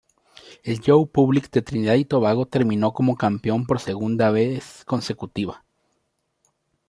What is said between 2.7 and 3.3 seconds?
como